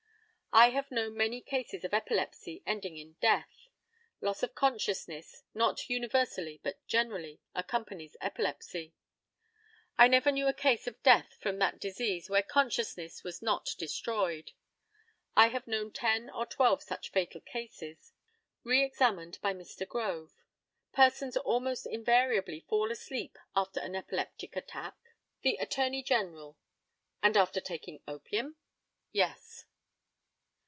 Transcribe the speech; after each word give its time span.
I 0.53 0.71
have 0.71 0.91
known 0.91 1.15
many 1.15 1.39
cases 1.39 1.85
of 1.85 1.93
epilepsy 1.93 2.61
ending 2.65 2.97
in 2.97 3.13
death. 3.21 3.69
Loss 4.19 4.43
of 4.43 4.53
consciousness 4.53 5.43
not 5.53 5.89
universally, 5.89 6.59
but 6.61 6.85
generally 6.87 7.39
accompanies 7.55 8.17
epilepsy. 8.19 8.93
I 9.97 10.09
never 10.09 10.29
knew 10.29 10.49
a 10.49 10.53
case 10.53 10.87
of 10.87 11.01
death 11.03 11.37
from 11.39 11.57
that 11.59 11.79
disease 11.79 12.29
where 12.29 12.43
consciousness 12.43 13.23
was 13.23 13.41
not 13.41 13.73
destroyed. 13.77 14.51
I 15.37 15.47
have 15.47 15.67
known 15.67 15.93
ten 15.93 16.29
or 16.29 16.45
twelve 16.45 16.83
such 16.83 17.11
fatal 17.11 17.39
cases. 17.39 18.11
Re 18.65 18.83
examined 18.83 19.39
by 19.41 19.53
Mr. 19.53 19.87
GROVE: 19.87 20.33
Persons 20.91 21.37
almost 21.37 21.85
invariably 21.87 22.59
fall 22.59 22.91
asleep 22.91 23.37
after 23.55 23.79
an 23.79 23.95
epileptic 23.95 24.57
attack. 24.57 24.97
The 25.43 25.55
ATTORNEY 25.61 26.03
GENERAL: 26.03 26.57
And 27.23 27.37
after 27.37 27.61
taking 27.61 28.03
opium? 28.05 28.57
Yes. 29.13 29.63